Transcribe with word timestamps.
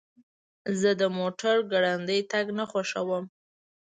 زه 0.79 0.89
د 1.01 1.03
موټر 1.17 1.55
ګړندی 1.71 2.19
تګ 2.31 2.45
نه 2.57 2.65
خوښوم. 2.71 3.23